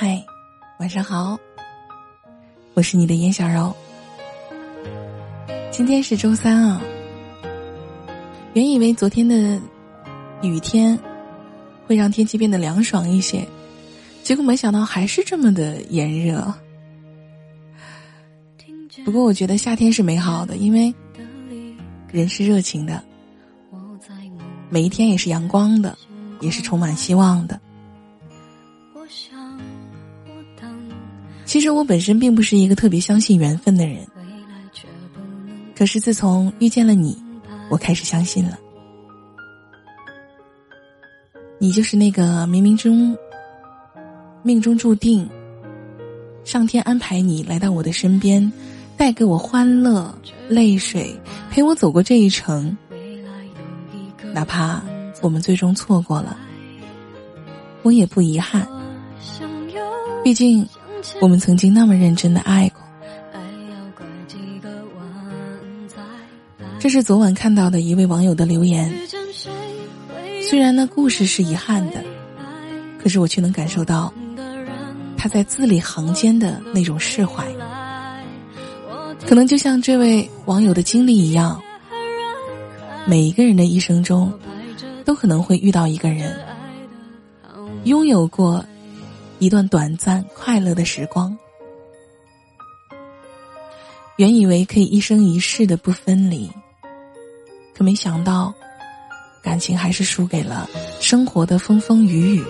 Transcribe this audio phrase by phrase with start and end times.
[0.00, 0.24] 嗨，
[0.78, 1.36] 晚上好，
[2.74, 3.74] 我是你的严小柔。
[5.72, 6.80] 今天是周三啊，
[8.54, 9.60] 原以为昨天的
[10.40, 10.96] 雨天
[11.84, 13.44] 会让天气变得凉爽一些，
[14.22, 16.54] 结果没想到还是这么的炎热。
[19.04, 20.94] 不过我觉得夏天是美好的，因为
[22.12, 23.02] 人是热情的，
[24.70, 25.98] 每一天也是阳光的，
[26.40, 27.60] 也是充满希望的。
[31.48, 34.06] 其实我本身并不是一个特别相信缘分的人，
[35.74, 37.16] 可是自从遇见了你，
[37.70, 38.58] 我开始相信了。
[41.58, 43.16] 你就是那个冥冥中、
[44.42, 45.26] 命中注定、
[46.44, 48.52] 上天安排你来到我的身边，
[48.98, 50.14] 带给我欢乐、
[50.50, 51.18] 泪水，
[51.50, 52.76] 陪我走过这一程。
[54.34, 54.82] 哪怕
[55.22, 56.36] 我们最终错过了，
[57.82, 58.68] 我也不遗憾。
[60.22, 60.68] 毕竟。
[61.20, 62.82] 我们曾经那么认真的爱过。
[66.78, 68.92] 这是昨晚看到的一位网友的留言。
[70.48, 72.02] 虽然那故事是遗憾的，
[73.02, 74.12] 可是我却能感受到
[75.16, 77.44] 他在字里行间的那种释怀。
[79.26, 81.60] 可能就像这位网友的经历一样，
[83.06, 84.32] 每一个人的一生中，
[85.04, 86.34] 都可能会遇到一个人，
[87.84, 88.64] 拥有过。
[89.38, 91.36] 一段短暂快乐的时光，
[94.16, 96.50] 原以为可以一生一世的不分离，
[97.72, 98.52] 可没想到，
[99.40, 100.68] 感情还是输给了
[101.00, 102.44] 生活的风风雨雨。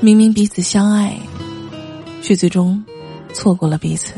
[0.00, 1.18] 明明彼此相爱，
[2.22, 2.84] 却最终
[3.32, 4.12] 错过了彼此。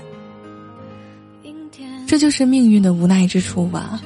[2.06, 3.98] 这就是命运的无奈之处吧，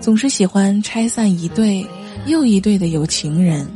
[0.00, 1.86] 总是喜欢拆散一对
[2.26, 3.68] 又一对的有情人。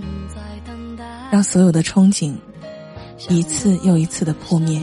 [1.31, 2.35] 让所有的憧憬
[3.29, 4.81] 一次又一次的破灭，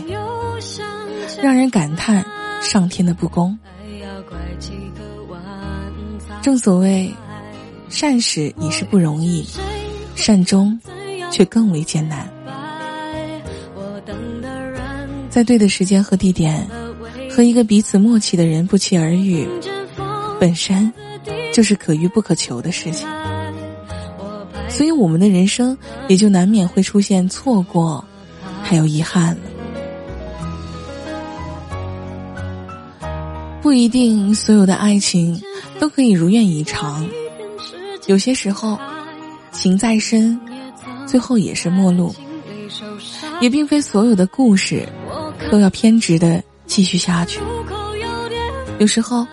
[1.42, 2.26] 让人感叹
[2.62, 3.58] 上天的不公。
[6.42, 7.14] 正所谓，
[7.90, 9.46] 善始已是不容易，
[10.16, 10.80] 善终
[11.32, 12.32] 却更为艰难。
[15.30, 16.66] 在对的时间和地点，
[17.30, 19.46] 和一个彼此默契的人不期而遇，
[20.40, 20.92] 本身
[21.54, 23.08] 就是可遇不可求的事情。
[24.78, 25.76] 所以，我们的人生
[26.08, 28.06] 也就难免会出现错过，
[28.62, 29.36] 还有遗憾。
[33.60, 35.42] 不一定所有的爱情
[35.80, 37.10] 都可以如愿以偿，
[38.06, 38.78] 有些时候，
[39.52, 40.40] 情再深，
[41.08, 42.14] 最后也是陌路。
[43.42, 44.88] 也并非所有的故事
[45.52, 47.40] 都要偏执的继续下去，
[48.78, 49.26] 有时候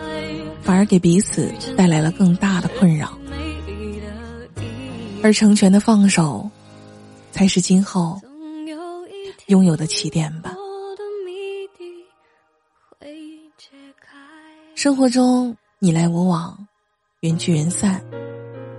[0.63, 3.14] 反而给彼此带来了更大的困扰。
[5.25, 6.47] 而成全的放手，
[7.31, 8.21] 才是今后
[9.47, 10.55] 拥有的起点吧。
[14.75, 16.67] 生活中你来我往，
[17.21, 18.05] 缘聚缘散，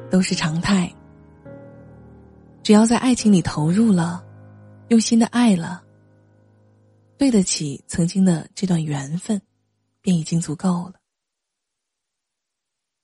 [0.08, 0.88] 都是常态。
[2.62, 4.24] 只要在爱情里投入了，
[4.86, 5.82] 用心的爱了，
[7.18, 9.42] 对得起曾经的这段缘分，
[10.00, 10.92] 便已经足够了。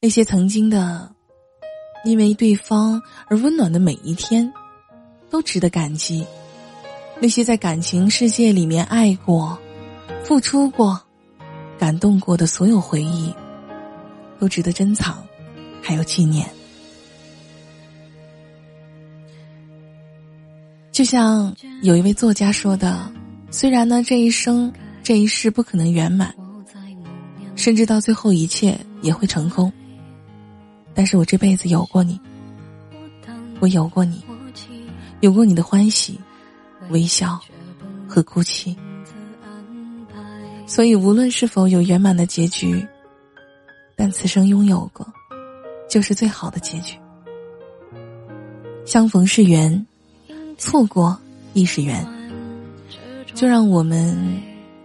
[0.01, 1.13] 那些曾经的。
[2.05, 4.53] 因为对方而温暖的每一天，
[5.31, 6.27] 都值得感激。
[7.21, 9.57] 那些在感情世界里面爱过、
[10.25, 11.01] 付出过、
[11.79, 13.33] 感动过的所有回忆，
[14.41, 15.23] 都值得珍藏，
[15.81, 16.49] 还有纪念。
[20.91, 23.11] 就像有一位作家说的
[23.51, 26.35] ：“虽然呢，这一生、这一世不可能圆满，
[27.55, 29.73] 甚至到最后一切也会成功。”
[30.95, 32.21] 但是我这辈子有过你，
[33.61, 34.23] 我有过你，
[35.21, 36.21] 有过你的欢喜、
[36.91, 37.41] 微笑
[38.07, 38.77] 和哭泣。
[40.67, 42.87] 所以无论是否有圆满的结局，
[43.97, 45.07] 但此生拥有过，
[45.89, 46.97] 就是最好的结局。
[48.85, 49.87] 相逢是缘，
[50.59, 51.19] 错过
[51.55, 52.07] 亦是缘。
[53.35, 54.17] 就让我们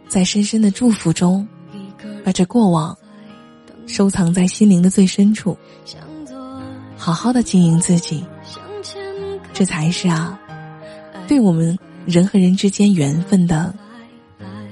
[0.07, 1.45] 在深深的祝福中，
[2.23, 2.97] 把这过往。
[3.85, 5.57] 收藏在心灵的最深处，
[6.97, 8.25] 好好的经营自己，
[9.53, 10.37] 这才是啊，
[11.27, 13.73] 对我们人和人之间缘分的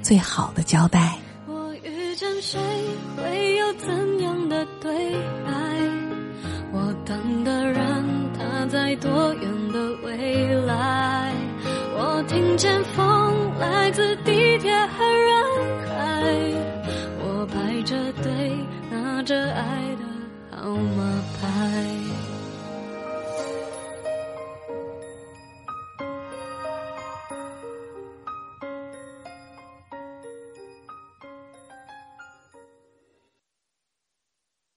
[0.01, 1.17] 最好的交代。
[1.47, 2.59] 我遇见谁
[3.15, 5.13] 会有怎样的对
[5.45, 5.51] 白？
[6.73, 8.05] 我等的人
[8.37, 11.31] 他在多远的未来？
[11.97, 13.04] 我听见风